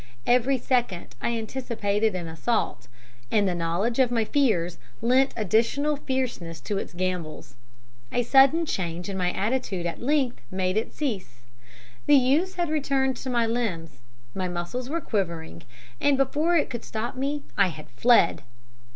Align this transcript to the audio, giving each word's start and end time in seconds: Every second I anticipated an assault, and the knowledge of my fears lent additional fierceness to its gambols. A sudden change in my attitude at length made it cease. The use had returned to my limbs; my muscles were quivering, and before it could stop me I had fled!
Every 0.25 0.57
second 0.57 1.13
I 1.21 1.37
anticipated 1.37 2.15
an 2.15 2.27
assault, 2.27 2.87
and 3.29 3.47
the 3.47 3.53
knowledge 3.53 3.99
of 3.99 4.09
my 4.09 4.25
fears 4.25 4.79
lent 4.99 5.31
additional 5.37 5.95
fierceness 5.95 6.59
to 6.61 6.79
its 6.79 6.95
gambols. 6.95 7.53
A 8.11 8.23
sudden 8.23 8.65
change 8.65 9.09
in 9.09 9.15
my 9.15 9.31
attitude 9.31 9.85
at 9.85 10.01
length 10.01 10.41
made 10.49 10.75
it 10.75 10.91
cease. 10.91 11.41
The 12.07 12.15
use 12.15 12.55
had 12.55 12.67
returned 12.71 13.15
to 13.17 13.29
my 13.29 13.45
limbs; 13.45 13.99
my 14.33 14.47
muscles 14.47 14.89
were 14.89 15.01
quivering, 15.01 15.61
and 15.99 16.17
before 16.17 16.57
it 16.57 16.71
could 16.71 16.83
stop 16.83 17.15
me 17.15 17.43
I 17.55 17.67
had 17.67 17.87
fled! 17.91 18.41